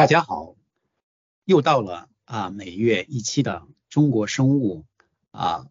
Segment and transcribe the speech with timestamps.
[0.00, 0.54] 大家好，
[1.44, 4.86] 又到了啊每月一期的中国生物
[5.30, 5.66] 啊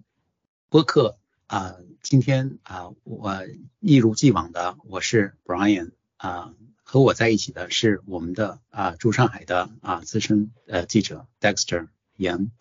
[0.70, 1.18] 播客
[1.48, 3.39] 啊，今天啊我
[3.80, 6.54] 一如既往的我是 Brian 啊，
[6.84, 12.52] 和我在一起的是我们的啊驻上海的啊资深呃记者 Dexter 杨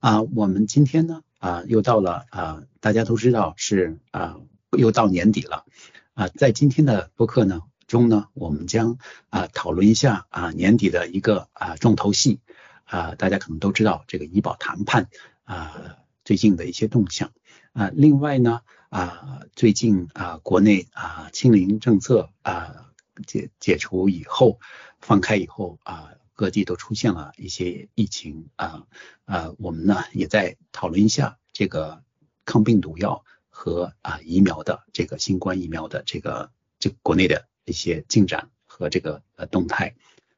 [0.00, 4.40] 啊，我们今天呢啊又到了啊大家都知道是啊
[4.76, 5.66] 又到年底了
[6.14, 7.62] 啊，在今天的播客呢。
[7.92, 8.96] 中呢，我们将
[9.28, 12.40] 啊讨论一下啊年底的一个啊重头戏
[12.84, 15.10] 啊，大家可能都知道这个医保谈判
[15.44, 17.32] 啊最近的一些动向
[17.74, 22.94] 啊，另外呢啊最近啊国内啊清零政策啊
[23.26, 24.58] 解解除以后
[24.98, 28.86] 放开以后啊各地都出现了一些疫情啊
[29.26, 32.02] 啊我们呢也在讨论一下这个
[32.46, 37.51] 抗病毒药和啊疫苗的这个新冠疫苗的这个这国内的。
[37.64, 39.94] 一些进展和这个呃动态，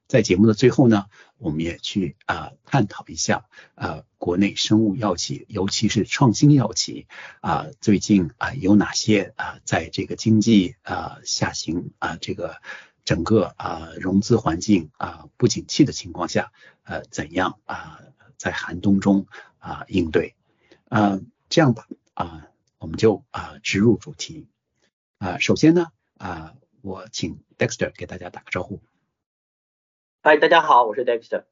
[0.06, 1.06] 在节目的最后呢，
[1.38, 7.06] 我们也去啊探讨一下啊国内生物药企，尤其是创新药企
[7.40, 12.56] 啊最近啊有哪些啊在这个经济啊下行啊这个
[13.04, 16.52] 整个啊融资环境啊不景气的情况下
[16.82, 18.00] 呃怎样啊
[18.36, 19.26] 在寒冬中
[19.58, 20.34] 啊应对
[20.88, 24.48] 啊这样吧啊我们就啊直入主题
[25.18, 25.86] 啊首先呢
[26.18, 26.54] 啊。
[26.84, 28.82] 我请 Dexter 给大家打个招呼。
[30.20, 31.44] 嗨，大家好，我是 Dexter。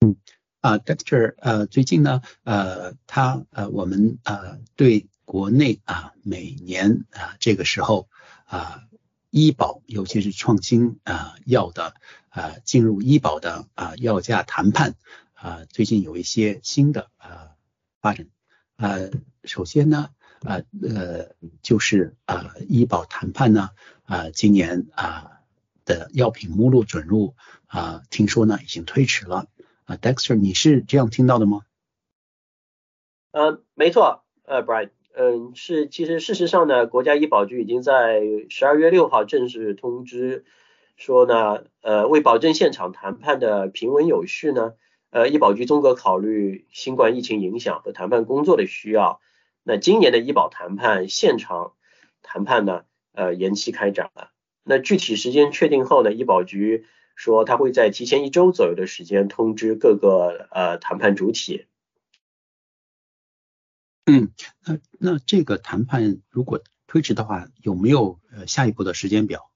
[0.00, 0.16] 嗯，
[0.60, 8.08] 啊，Dexter，呃，最近呢，呃，他呃，我们呃，对国内啊，每年啊这个时候
[8.46, 8.88] 啊，
[9.28, 11.92] 医保尤其是创新啊药的
[12.30, 14.94] 啊进入医保的啊药价谈判
[15.34, 17.56] 啊，最近有一些新的啊
[18.00, 18.26] 发展。
[18.76, 19.10] 呃，
[19.44, 20.08] 首先呢。
[20.42, 21.26] 啊呃
[21.62, 23.70] 就是啊医保谈判呢
[24.04, 25.40] 啊今年啊
[25.84, 27.34] 的药品目录准入
[27.66, 29.46] 啊听说呢已经推迟了
[29.84, 31.62] 啊 Dexter 你是这样听到的吗？
[33.32, 40.44] 嗯没错呃 Brian 嗯是其实事实上呢国家医保局已经在十二月六号正式通知
[40.96, 44.74] 说呢呃为保证现场谈判的平稳有序呢
[45.10, 49.20] 呃医保局综合考虑新冠疫情影响和谈判工作的需要。
[49.68, 51.74] 那今年的医保谈判现场
[52.22, 54.30] 谈判呢，呃，延期开展了。
[54.62, 56.86] 那具体时间确定后呢，医保局
[57.16, 61.66] 说他会在提前一周左右的时间通知各个呃谈判主体。
[64.06, 64.32] 嗯，
[64.64, 69.50] 那那这个谈判如果推迟的话，有没有呃下一步的时间表？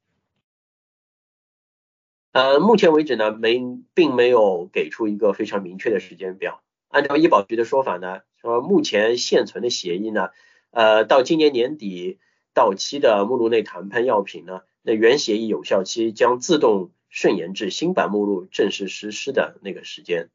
[2.33, 3.62] 呃，目前为止呢，没
[3.94, 6.62] 并没有给出一个非常明确的时间表。
[6.89, 8.21] 按照医保局的说法呢。
[8.42, 10.30] 说目前现存的协议呢，
[10.70, 12.19] 呃，到今年年底
[12.53, 20.28] 到期的目录内谈判药品呢，那原协议有效期将自动顺延至新版目录正式实施的那个时间。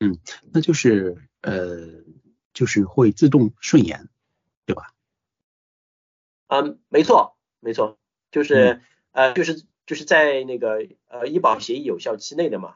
[0.00, 0.18] 嗯，
[0.52, 2.02] 那就是呃，
[2.52, 4.08] 就是会自动顺延，
[4.66, 4.92] 对吧？
[6.48, 7.96] 嗯，没错，没错，
[8.32, 8.82] 就是
[9.12, 12.74] 呃，就是就是在那个呃医保协议有效期内的嘛。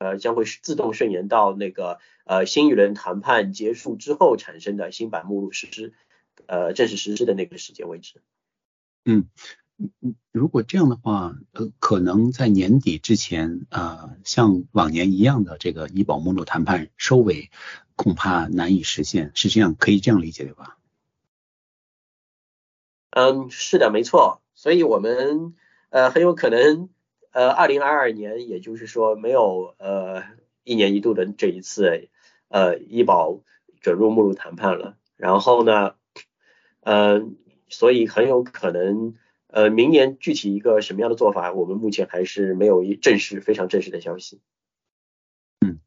[0.00, 5.92] 呃，将会自动顺延到那个呃新一轮谈判结束之后产生的新版目录实施，
[6.46, 8.22] 呃正式实施的那个时间为止。
[9.04, 9.28] 嗯，
[10.32, 17.50] 如果这样的话，呃，可能在年底之前啊，像往年一样的这个医保目录谈判收尾，
[17.94, 20.78] 恐怕难以实现，是这样，可以这样理解对吧？
[23.10, 25.54] 嗯，是的，没错，所以我们
[25.90, 26.88] 呃很有可能。
[27.32, 30.24] 呃，二零二二年，也就是说没有呃
[30.64, 32.08] 一年一度的这一次
[32.48, 33.40] 呃医保
[33.80, 34.96] 准入目录谈判了。
[35.16, 35.94] 然后呢，
[36.80, 37.22] 呃，
[37.68, 39.14] 所以很有可能
[39.46, 44.40] 呃明年具体一个什么样的做法，我们目前还是没有一正式非常正式的消息。
[45.60, 45.78] 嗯，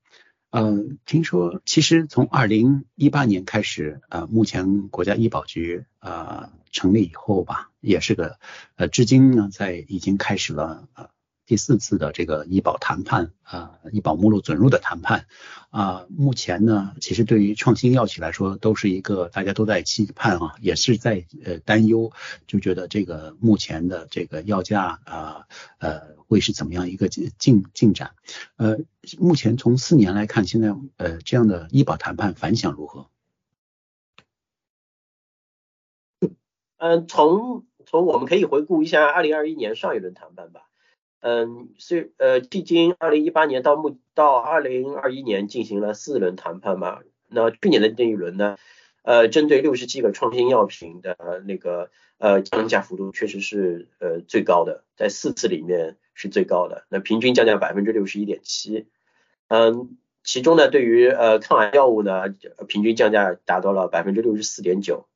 [0.52, 8.40] 呃，听说其实从二零一八年开始，呃，目前国家医保局呃成立以后吧，也是个
[8.75, 11.10] 呃至今呢在已经开始了呃。
[11.45, 15.28] 第四次的这个医保谈判啊，医保目录准入的谈判
[15.72, 22.13] 啊，目前呢，其实对于创新药企来说，都是一个大家都在期盼啊，也是在呃担忧，
[22.48, 25.48] 就觉得这个目前的这个药价啊
[25.80, 28.12] 呃会是怎么样一个进进进展？
[28.56, 28.80] 呃，
[29.19, 33.10] 目前从四年来看，现在呃这样的医保谈判反响如何？
[36.78, 40.69] 嗯，从从我们可以回顾一下二零二一年上一轮谈判吧。
[41.25, 47.00] 嗯，是呃，迄今二零一八年到目到二零二一年进行了四轮谈判嘛。
[47.30, 48.58] 那去年的那一轮呢，
[49.04, 58.88] 呃，针对六十七个创新药品的那个呃降价幅度确实是呃最高的，在四次里面是最高的，那平均降价百分之六十一点七。
[59.48, 62.28] 嗯，其中呢，对于呃抗癌药物呢，
[62.68, 65.08] 平均降价达到了百分之六十四点九。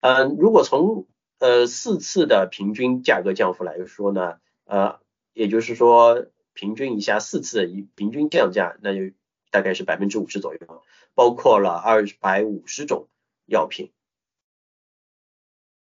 [0.00, 1.06] 嗯，如果从
[1.38, 4.38] 呃四次的平均价格降幅来说呢，
[4.72, 5.00] 呃，
[5.34, 9.14] 也就是说平均一下四次一平均降价，那就
[9.50, 10.82] 大概是百分之五十左右，
[11.12, 13.08] 包括了二百五十种
[13.44, 13.92] 药品。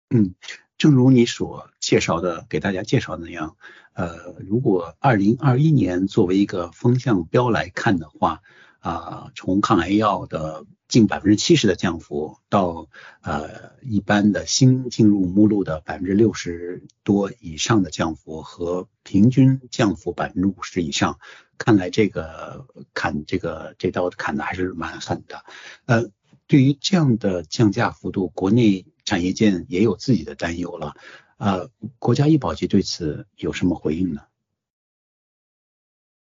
[0.09, 0.33] 嗯。
[0.77, 3.57] 正如你所介绍的，给大家介绍的那样，
[3.91, 8.41] 呃，如果二零二一年作为一个风向标来看的话，
[8.79, 12.87] 啊，从抗癌药的近百分之七十的降幅，到
[13.21, 21.19] 呃一般的新进入目录的百分之六十多以上的降幅，和平均降幅百分之五十以上，
[21.57, 25.43] 看来这个砍这个这刀砍的还是蛮狠的。
[25.85, 26.09] 呃，
[26.47, 28.85] 对于这样的降价幅度，国内。
[29.05, 30.93] 产业界也有自己的担忧了，
[31.37, 34.21] 呃，国家医保局对此有什么回应呢？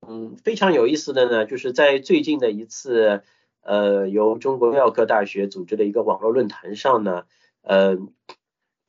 [0.07, 3.23] 嗯，非常有意思的呢，就是在最近的一次，
[3.61, 7.25] 呃，由中国药科大学组织的一个网络论坛上呢，
[7.61, 7.97] 呃，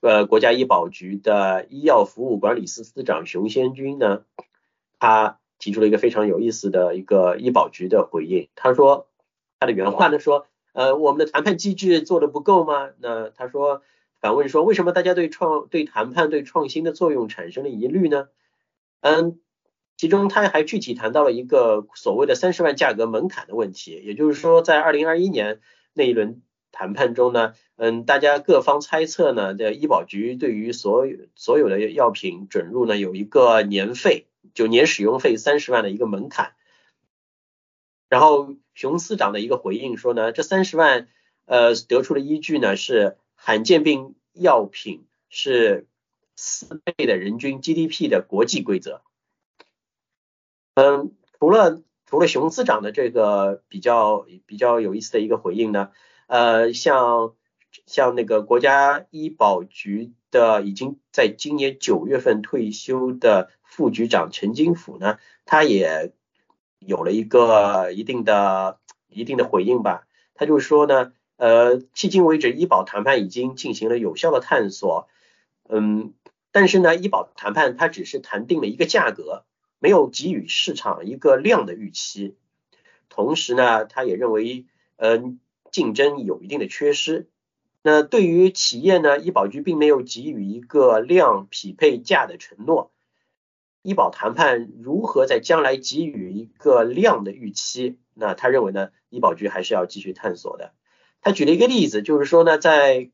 [0.00, 4.24] 呃，国家医保局的医药服务管理司司长熊先军呢，
[4.98, 9.06] 他提出了一个非常有意思的一个医保局的回应，他说，
[9.58, 10.46] 他的原话呢说。
[10.76, 12.90] 呃，我们的谈判机制做的不够吗？
[12.98, 13.82] 那他说
[14.18, 18.26] 反问说，为什么大家对创对谈判对创新的作用产生了疑虑呢？
[19.00, 19.38] 嗯，
[19.96, 25.60] 其中他还具体谈到了一个所谓的三十万价格门槛的问题，也就是说，在二零二一年
[25.92, 26.42] 那一轮
[26.72, 36.54] 谈判中呢，嗯，大家各方猜测呢，这医保局对于所有所有的药品准入呢，有一个年费，就年使用费三十万的一个门槛。
[38.08, 41.08] 然后熊司长的一个回应说呢，这三十万，
[41.46, 45.86] 呃，得出的依据呢是罕见病药品是
[46.34, 49.02] 四倍的人均 GDP 的国际规则。
[50.74, 55.90] 嗯，除了除了熊司长的这个比较比较有意思的一个回应呢，
[56.26, 57.34] 呃，像
[57.86, 66.12] 像那个国家医保局的已经在今年九月份退休的副局长陈金甫呢，他也。
[66.86, 68.78] 有了一个一定的
[69.08, 75.08] 一定的回应吧，他就说呢，呃，迄今为止医保谈判已经进行了有效的探索，
[75.66, 76.12] 嗯，
[76.52, 79.46] 但是呢，医保谈判它只是谈定了一个价格，
[79.84, 82.36] 没有给予市场一个量的预期，
[83.10, 84.64] 同时呢，他也认为，
[84.96, 85.38] 嗯，
[85.70, 87.28] 竞争有一定的缺失，
[87.82, 92.92] 那对于企业呢，医保局并没有给予一个量匹配价的承诺。
[93.82, 97.98] 医保谈判如何在将来给予一个量的预期？
[98.14, 100.72] 那他认为呢，医保局还是要继续探索的。
[101.20, 103.10] 他举了一个例子，就是说呢，在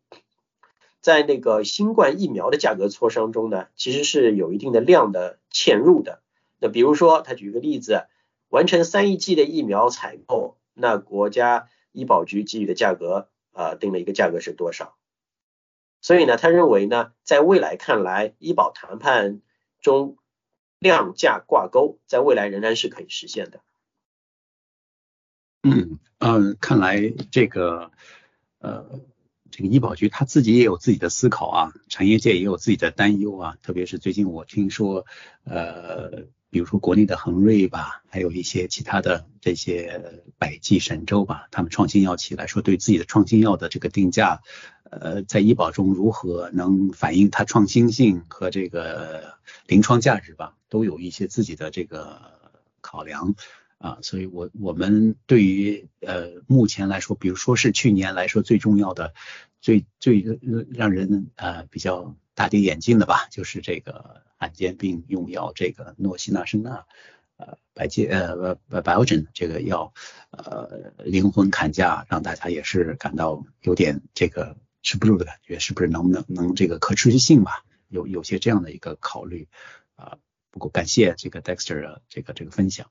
[1.00, 6.19] 在那个新冠疫苗的价格磋商中呢，其实是有一定的量的嵌入的。
[6.60, 8.06] 那比如说，他举个例子，
[8.48, 14.96] 完成三亿剂的疫苗采购，那国家医保局给予的价格啊，定了一个价格是多少？
[16.00, 19.40] 所以呢，他认为呢，在未来看来，医保谈判
[19.80, 20.16] 中。
[20.82, 23.60] 量价挂钩，在未来仍然是可以实现的。
[25.62, 27.90] 嗯嗯，看来这个
[28.60, 28.98] 呃，
[29.50, 33.58] 这个医保局他自己也有自己的思考啊，产业界也有自己的担忧啊。
[33.60, 35.04] 特别是最近我听说，
[35.44, 44.42] 呃，比如说国内的恒瑞吧，还有一些其他的这些百济神州吧，他们创新药企来说，对自己的创新药的这个定价。
[44.90, 49.34] 呃，在医保中如何能反映它创新性和这个
[49.68, 52.20] 临床价值吧，都有一些自己的这个
[52.80, 53.36] 考量
[53.78, 59.14] 啊，所以我我们对于呃目前来说，比如说是去年来说最重要的、
[59.60, 60.40] 最最
[60.72, 66.84] 让人呃比较大跌眼镜的吧，就是这个罕见病用药这个诺西那生钠
[67.36, 69.94] 呃百介呃百百奥珍这个药
[70.32, 74.56] 呃灵魂砍价，让大家也是感到有点这个。
[74.82, 77.66] 吃不住的感觉，是不是能不能能这个可持续性吧？
[77.88, 79.46] 有有些这样的一个考虑
[79.94, 80.16] 啊。
[80.50, 82.90] 不过感谢这个 Dexter 的这个这个分享。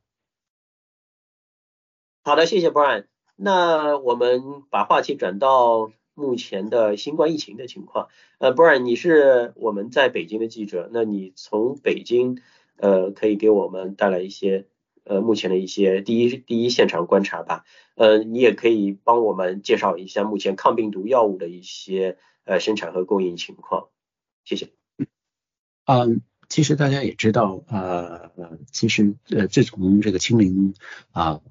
[2.23, 3.07] 好的，谢谢 Brian。
[3.35, 8.09] 那我们把话题转到目前的新冠疫情的情况。
[8.37, 12.41] 呃，Brian，你是我们在北京的记者，那你从北京
[12.77, 14.67] 呃可以给我们带来一些。
[15.05, 23.87] 呃，目前的一些第一第一现场观察吧，呃，你也可以帮我们介绍一下目前抗病毒药物的一些呃生产和供应情况，
[24.43, 24.69] 谢谢。
[25.85, 28.29] 嗯，其实大家也知道，呃，
[28.71, 30.75] 其实呃，自从这个清零
[31.11, 31.41] 啊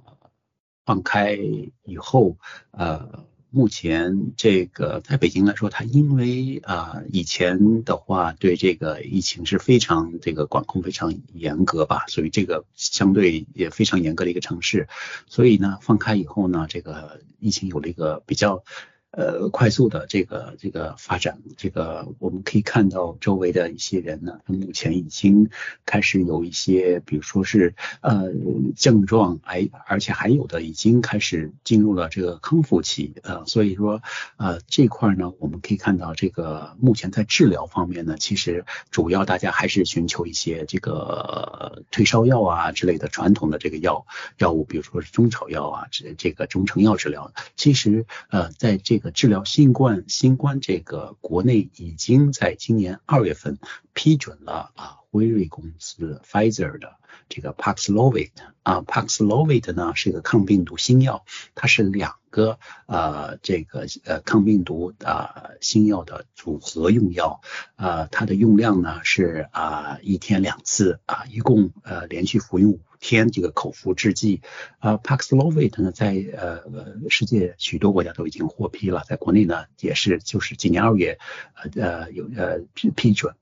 [0.85, 2.37] 放开以后，
[2.71, 14.89] 呃，目前这个在北京来说，它因为啊以前的话对这个疫情是非常这个管控非常严格吧，所以这个相对也非常严格的一个城市，
[15.27, 18.65] 所以呢放开以后呢，这个疫情有了一个比较。
[19.11, 25.49] 呃，快速的这个这个发展，这个我们可以看到周围的一些人呢，他目前已经
[25.87, 28.31] 开始有一些，比如说是呃
[28.77, 34.03] 症状，哎，而且还有的已经开始进入了这个康复期，呃，所以说
[34.37, 53.61] 呃这块呢，我们可以看到这个目前在治疗方面呢，其实主要大家还是寻求一些这个退烧药啊之类的传统的这个药药物，比如说是中草药啊，这这个中成药治疗，其实呃在这这个治疗新冠新冠这个国内已经在今年二月份
[53.93, 56.97] 批准了啊，辉瑞公司 Pfizer 的
[57.29, 58.33] 这个 Paxlovid
[58.65, 61.25] 啊，Paxlovid 呢是一个抗病毒新药，
[61.55, 67.41] 它是两个呃这个呃抗病毒啊新药的组合用药，
[67.77, 72.81] 呃它的用量呢是啊一天两次啊，一共呃连续服用五。
[73.01, 74.43] 天这个口服制剂，
[74.81, 76.65] 呃，Paxlovid 呢，在呃
[77.09, 81.17] 世界许多国家都已经获批了，在国内呢也是就是今年二月
[81.55, 83.37] 呃呃有呃批批准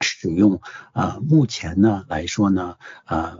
[0.00, 0.60] 使用，
[0.90, 3.38] 啊，目前呢来说呢，呃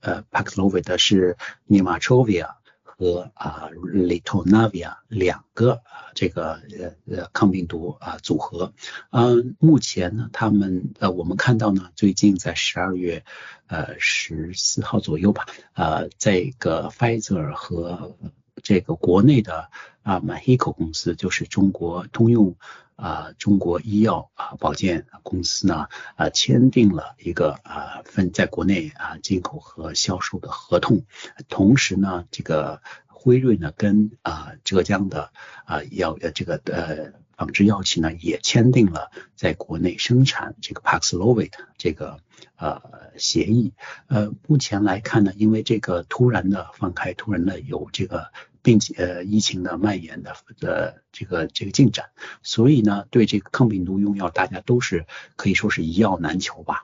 [0.00, 2.56] 呃，Paxlovid 是 Nematrelvia。
[2.96, 8.72] 和啊 l i t o n a v i a 两个啊这个呃呃抗病毒啊组合，
[9.10, 13.24] 嗯，目前呢，他们呃我们看到呢，最近在十二月
[13.66, 18.16] 呃十四号左右吧，呃这个 Pfizer 和
[18.64, 19.70] 这个国内的
[20.02, 22.56] 啊 m a h i k o 公司，就是中国通用
[22.96, 31.04] 啊中国医药啊保健公司呢啊签订了一个啊分在国内啊进口和销售的合同，
[31.48, 35.30] 同时呢这个辉瑞呢跟啊浙江的
[35.66, 42.18] 啊药呃这个呃仿制药企呢也签订了在国内生产这个 Paxlovid 这个
[42.56, 42.80] 呃
[43.18, 43.74] 协议，
[44.06, 48.30] 呃目前来看呢，因为这个突然的放开，突然的有这个。
[48.64, 52.06] 并且呃疫情的蔓延的呃这个这个进展，
[52.42, 55.06] 所以呢对这个抗病毒用药大家都是
[55.36, 56.82] 可以说是一药难求吧。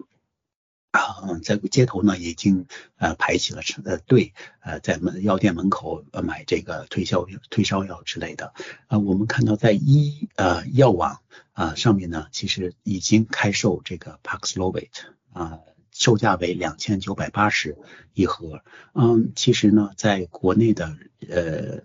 [0.90, 8.52] 啊，在街头呢已经呃排起了呃队，呃在门药店门口呃买这个退烧退烧药之类的。
[8.88, 11.22] 啊，我们看到在医呃药网
[11.52, 14.90] 啊上面呢，其实已经开售这个 Paxlovid
[15.32, 15.60] 啊。
[16.00, 17.76] 售价为两千九百八十
[18.14, 18.62] 一盒，
[18.95, 20.97] 嗯，其实呢，在国内的
[21.28, 21.83] 呃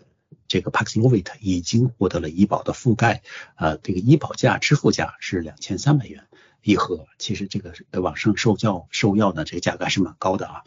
[0.47, 3.23] 这个 Paxlovid 已经获得了医保的覆盖，
[3.57, 6.23] 呃，这个医保价支付价是两千三百元
[6.63, 10.63] 一盒，其实这个网上售教售药呢，这个价格还是蛮高的啊，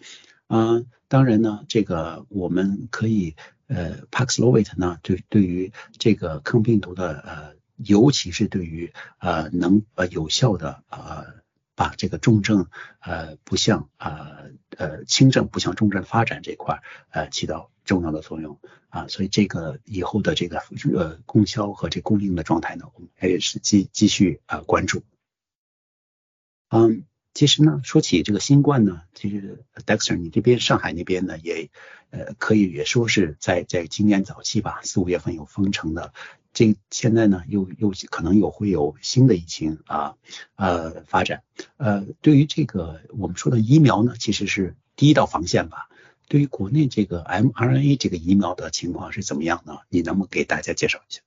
[0.48, 3.34] 嗯，当然呢，这个我们可以
[3.66, 11.47] 呃 Paxlovid 呢，对对于这个抗病毒的呃，尤其是对于呃能呃有效的呃。
[11.78, 12.66] 把这个重症
[12.98, 18.58] 呃不向呃呃轻症不向重症发展这块呃起到重要的作用
[18.88, 20.58] 啊，所以这个以后的这个
[20.92, 25.04] 呃供销和这供应的状态呢，我们还是继继续啊关注。
[26.68, 31.70] 嗯，其实呢，说起这个新冠呢，其实 Dexter 你这边上海那边呢也
[32.10, 36.12] 呃可以也说是在在今年早期吧，四五月份有封城的。
[36.58, 40.16] 这现在呢，又又可能有会有新的疫情啊
[40.56, 41.44] 呃发展
[41.76, 45.88] 呃，对于这个我们说的疫苗呢，其实是第一道防线吧。
[46.26, 49.78] 对于国内这个 mRNA 这个疫苗的情况是怎么样呢？
[49.88, 51.20] 你能不能给大家介绍一下？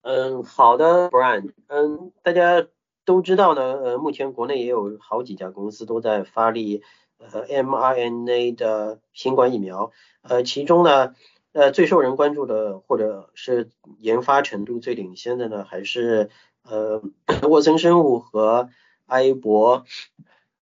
[0.00, 1.52] 嗯，好的，Brian。
[1.66, 2.66] 嗯，大家
[3.04, 6.82] 都知道呢，呃，目前国内也有好几家公司都在发力
[7.18, 11.14] 呃 mRNA 的新冠疫苗，呃，其中呢。
[11.52, 16.30] 呃，最受人关注的，或者是研发程度最领先的呢，还是
[16.62, 17.02] 呃
[17.48, 18.68] 沃森生物和
[19.06, 19.84] 埃博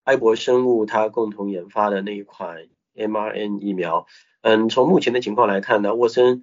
[0.03, 4.07] 埃博生物它共同研发的那一款 mRNA 疫苗。
[4.41, 6.41] 嗯，从目前的情况来看呢，沃森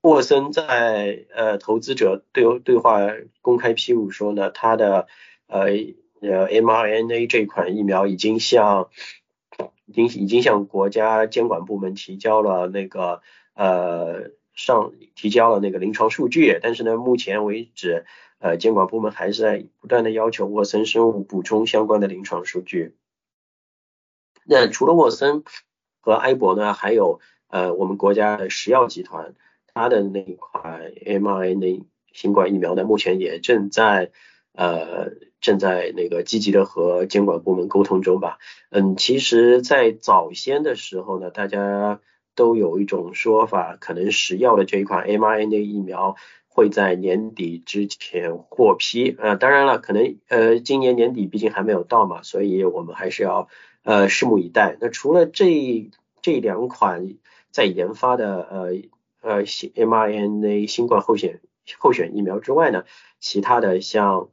[0.00, 3.00] 沃森在呃投资者对对话
[3.42, 5.06] 公开披露说呢，它的
[5.48, 5.64] 呃
[6.22, 8.88] 呃 mRNA 这款疫苗已经向
[9.84, 13.20] 已经已经向国家监管部门提交了那个。
[13.54, 18.04] 呃，上提交了那个临床数据，但是呢，目前为止，
[18.38, 22.94] 呃，监管部门还是在不断的要求沃森生物补充相关的临床数据。
[24.44, 25.44] 那除了沃森
[26.00, 29.34] 和埃博呢，还有呃，我们国家的石药集团，
[29.74, 34.10] 它的那一款 mRNA 新冠疫苗呢，目前也正在
[34.52, 38.38] 呃正在那个积极的和监管部门沟通中吧。
[38.70, 42.00] 嗯，其实，在早先的时候呢，大家
[42.34, 46.16] 都有一种说法，可能食药的这一款 mRNA 疫苗
[46.48, 49.14] 会在年底之前获批。
[49.18, 53.48] 呃，当然了，可能呃今年年底毕竟还没有到嘛，所以我们还是要
[53.82, 54.76] 呃拭目以待。
[54.80, 55.90] 那除了这
[56.22, 57.14] 这两款
[57.50, 58.72] 在研发的呃
[59.20, 61.40] 呃 mRNA 新冠候选
[61.78, 62.84] 候选疫苗之外呢，
[63.20, 64.28] 其他的像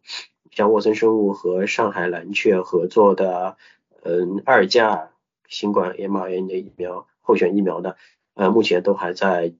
[0.51, 3.57] 像沃森生物和上海蓝雀合作的
[4.03, 5.11] 嗯二价
[5.47, 7.05] 新冠 mRNA 疫苗。
[7.27, 7.96] 候选疫苗呢，
[8.34, 9.53] 呃，目前都还在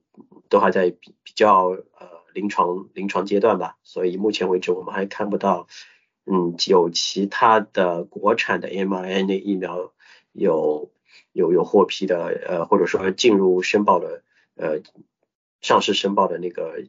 [0.48, 5.66] 都还在比比较呃临床临床阶段吧，所以目前为止我们还看不到，
[6.24, 9.92] 嗯，有其他的国产的 mRNA 疫苗
[10.32, 10.90] 有
[11.32, 14.22] 有有获批的，呃，或者说进入申报的
[14.56, 14.80] 呃
[15.60, 16.84] 上市申报的那个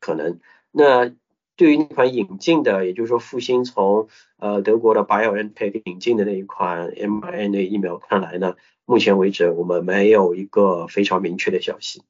[0.00, 0.40] 可能。
[0.70, 1.12] 那
[1.56, 8.56] 对于那款引进的，也就是说复兴从呃德国的 BioNTech 引进的那一款 mRNA 疫苗看来呢？
[8.84, 12.02] 目前为止，我们没有一个非常明确的消息。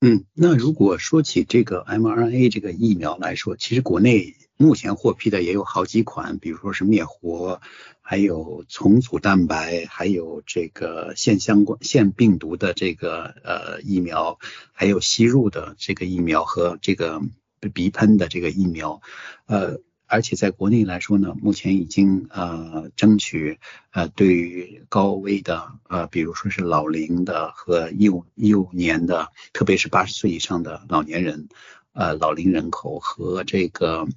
[0.00, 7.60] 嗯，那如果说起这个 mRNA 这个疫苗来说，其实国内目前获批的也有好几款，比如说是灭活，
[8.00, 14.38] 还有重组蛋白，还有这个腺相关腺病毒的这个呃疫苗，
[14.72, 17.20] 还有吸入的这个疫苗和这个
[17.68, 19.00] 鼻喷的这个疫苗，
[19.46, 19.80] 呃。
[20.12, 23.60] 而且在国内来说呢，目前已经呃争取
[23.92, 31.48] 呃对于高危的呃，比如说是老龄的和幼幼年的，特别是八十岁以上的老年人，
[31.92, 34.08] 呃老龄人口和这个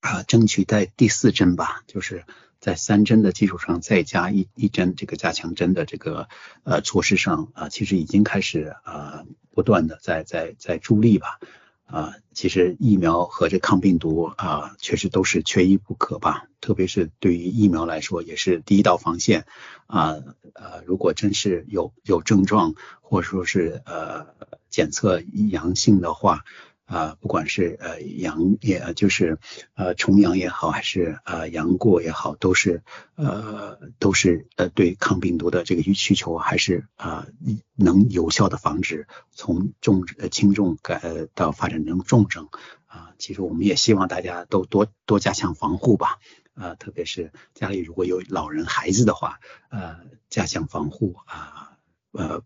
[0.00, 2.24] 啊争取在第四针吧，就是
[2.58, 6.28] 在三针的基础上再加一一针这个加强针的这个
[6.64, 11.38] 呃措施上啊，其实已经开始啊不断的在在在助力吧。
[11.86, 16.46] 啊，其实疫苗和这抗病毒啊，确实都是缺一不可吧。
[16.60, 19.46] 特别是对于疫苗来说，也是第一道防线
[19.86, 20.16] 啊。
[20.54, 24.26] 呃，如果真是有有症状，或者说是呃
[24.70, 26.44] 检测阳性的话。
[26.86, 29.38] 啊，不管是呃阳也就是
[29.74, 32.82] 呃重阳也好，还是呃阳过也好，都是
[33.14, 37.26] 呃都是呃对抗病毒的这个需求，还是啊
[37.74, 41.00] 能有效的防止从重呃轻重改
[41.34, 42.48] 到发展成重症
[42.86, 43.14] 啊。
[43.18, 46.18] 其实我们也希望大家都多多加强防护吧，
[46.54, 51.78] 啊，特别是家里如果有老人孩子的话，呃加强防护啊，
[52.12, 52.42] 呃。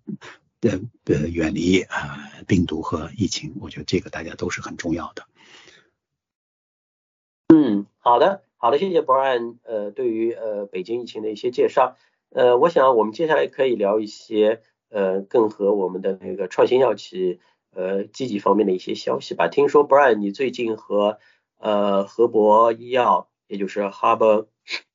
[0.60, 5.24] 的呃远离啊病毒和疫情，我觉得这个大家都是很重要的。
[7.48, 11.96] 嗯，好的，好的，谢谢 Brian，呃，对于呃北京疫情的一些介绍，
[12.30, 17.40] 呃，我想我们接下来可以聊一些呃更和我们的那个创新药企
[17.70, 19.48] 呃积极方面的一些消息吧。
[19.48, 21.18] 听说 Brian 你最近和
[21.58, 24.46] 呃合博医药，也就是 Harbor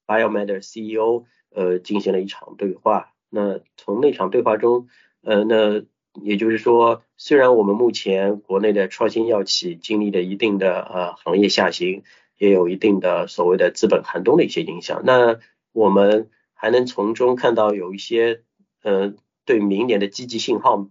[0.06, 4.90] Biomed CEO 呃进行了一场对话，那从那场对话中。
[5.24, 5.84] 呃，那
[6.22, 12.04] 也就是说，虽然我们目前国内的创新药企经历了一定的呃行业下行，
[12.38, 15.40] 也有一定的所谓的资本寒冬的一些影响，那
[15.72, 18.44] 我们还能从中看到有一些
[18.84, 19.14] 呃
[19.46, 20.88] 对明年的积极信号。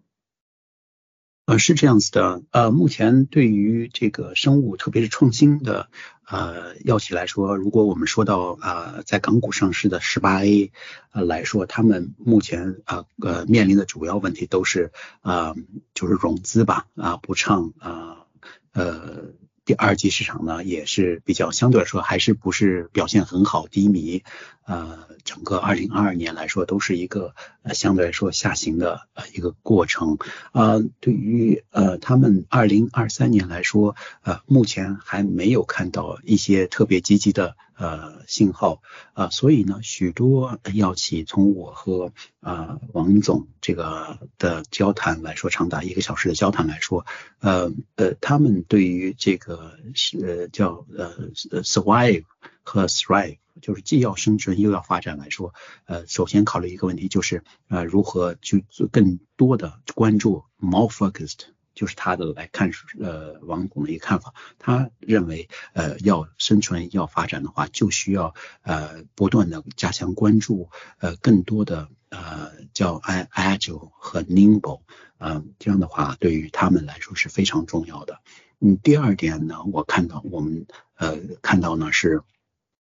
[1.53, 5.91] 呃，是这样子的，呃，目前对于这个生物，特别是创新的
[6.27, 10.73] 呃药企来说，如果我们说到啊，在港股上市的十八 A
[11.11, 15.55] 呃来说，他们目前啊呃面临的主要问题都是啊
[15.93, 18.25] 就是融资吧啊不畅啊
[18.73, 19.35] 呃。
[19.65, 24.23] 第二级市场呢也是比较相对来说还是不是表现很好低迷，
[24.65, 30.19] 呃，整个二零二二年来说都是一个呃相对来说下行的呃一个过程，
[30.53, 37.57] 呃，对于呃他们二零二三年来说，呃目前还没有看到一些特别积极的。
[37.75, 38.83] 呃，信号
[39.15, 47.07] 啊，所以呢，许多药企从我和啊王总这个的交谈来说，长达一个小时的交谈来说，
[47.41, 51.31] 呃呃，他们对于这个是叫呃
[51.63, 52.25] survive
[52.63, 55.55] 和 thrive，就是既要生存又要发展来说，
[55.87, 61.47] 呃，首先考虑一个问题就是呃如何去更多的关注 more focused。
[61.75, 74.83] 就是他的来看，呃，王总的一个看法，他认为，呃，要生存要发展的话，就需要呃不断的加强关注，呃，更多的呃叫 agile 和 nimble，
[75.19, 78.21] 嗯，这样的话对于他们来说是非常重要的。
[78.61, 82.23] 嗯，第二点呢，我看到我们呃看到呢是。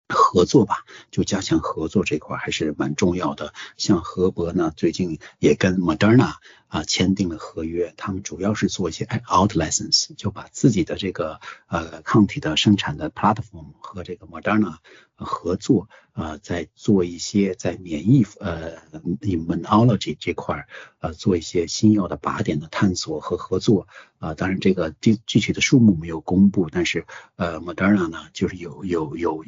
[0.09, 3.55] 合作吧，就加强合作这块还是蛮重要的。
[3.77, 6.35] 像合博呢，最近也跟 Moderna
[6.69, 14.77] 啊签订了合约，他们主要是做一些 out license，就把自己的这个呃抗体的生产的 platform 和这个 Moderna
[15.15, 18.77] 合作啊，在做一些在免疫呃
[19.21, 20.67] immunology 这块
[20.99, 23.89] 呃做一些新药的靶点的探索和合作
[24.19, 24.35] 啊。
[24.35, 29.45] 当然这个具具体的数目没有公布，但是呃 Moderna 呢就是有有有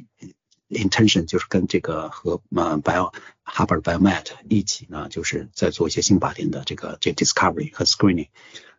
[0.68, 8.29] intention 就是跟这个和呃 BioHarbor Biomet 一起呢，就是在做一些新靶点的这个这 discovery 和 screening。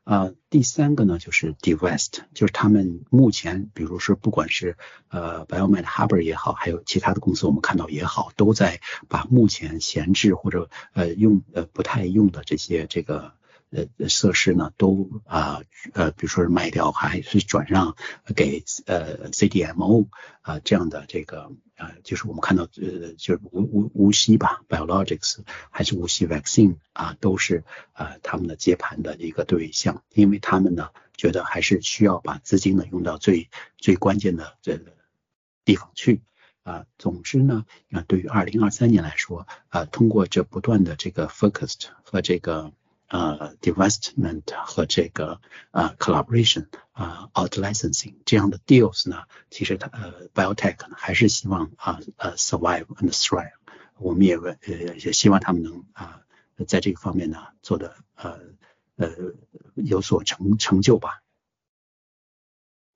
[0.04, 4.78] 啊，第三个呢就是 Divest，就是他们目前，比如说不管是
[5.10, 13.37] 呃 Biomed Harbor 也好，还有其他的公司，我们看到也好，都在把目前闲置或者呃用呃不太用的这些这个。
[13.70, 15.62] 呃，设施呢都啊
[15.94, 17.98] 呃，比如说是卖掉，还是转让
[18.34, 20.08] 给呃 CDMO
[20.42, 34.94] 啊这样的这个啊，就是我们看到呃就是无无无锡吧，Biologics 还是无锡 Vaccine 啊，都是啊他们的接盘的一个对象，因为他们呢觉得还是需要把资金呢用到最最关键的这个
[35.66, 36.22] 地方去
[36.64, 36.86] 啊。
[36.98, 42.72] 总之呢，啊对于二零二三年来说啊，通过这不断的这个 focused 和这个。
[43.08, 45.40] 呃，divestment 和这个
[45.72, 53.54] 呃 collaboration 啊，out licensing 这样的 deals 呢，其实它呃 biotech 呢还是希望啊呃 survive and thrive。
[53.98, 54.58] 我们也呃
[55.00, 56.22] 也希望他们能啊
[56.68, 58.40] 在这个方面呢做的呃
[58.98, 59.10] 呃
[59.76, 61.22] 有所成成就吧。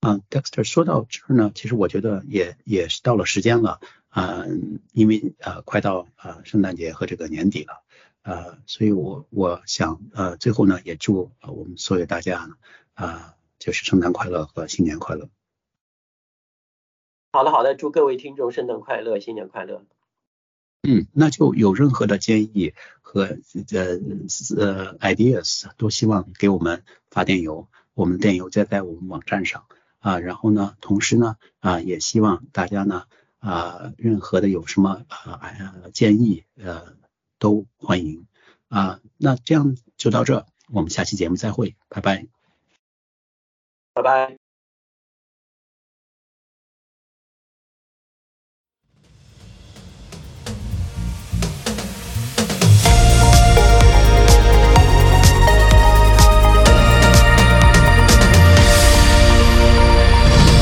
[0.02, 4.44] 啊，Dexter 说到这儿呢，其实我觉得也也是到了时间了啊，
[4.92, 7.84] 因为呃快到呃圣诞节和这个年底了。
[8.24, 12.56] 呃，所以我我想呃，最后呢，也祝我们所有大家
[12.94, 15.28] 啊，就是圣诞快乐和新年快乐。
[17.32, 19.84] 好的好的，祝各位听众圣诞快乐，新年快乐。
[20.84, 23.24] 嗯，那就有任何的建议和
[23.74, 24.00] 呃
[24.58, 29.66] 呃 ideas，都希望给我们发电邮，我们电邮在在我们网站上
[29.98, 33.06] 啊，然后呢，同时呢啊，也希望大家呢
[33.40, 35.42] 啊，任何的有什么啊
[35.92, 37.01] 建议呃。
[37.42, 38.28] 都欢迎
[38.70, 42.28] 啊，那这样就到这，我们下期节目再会，拜拜，
[43.94, 44.41] 拜拜。